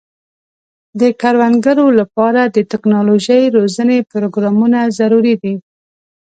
[0.99, 5.55] د کروندګرو لپاره د ټکنالوژۍ روزنې پروګرامونه ضروري دي.